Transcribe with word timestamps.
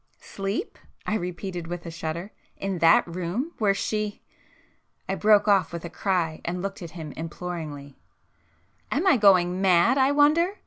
"Sleep!" 0.19 0.79
I 1.05 1.13
repeated 1.13 1.67
with 1.67 1.85
a 1.85 1.91
shudder—"In 1.91 2.79
that 2.79 3.05
room 3.07 3.51
where 3.59 3.75
she——" 3.75 4.23
I 5.07 5.13
broke 5.13 5.47
off 5.47 5.71
with 5.71 5.85
a 5.85 5.91
cry 5.91 6.41
and 6.43 6.59
looked 6.59 6.81
at 6.81 6.89
him 6.97 7.11
imploringly—"Am 7.11 9.05
I 9.05 9.17
going 9.17 9.61
mad, 9.61 9.99
I 9.99 10.11
wonder! 10.11 10.57